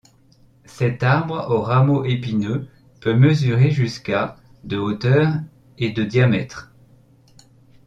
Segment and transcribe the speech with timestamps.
[0.65, 2.67] Cet arbre aux rameaux épineux
[3.01, 5.29] peut mesurer jusqu'à de hauteur
[5.77, 6.73] et de diamètre.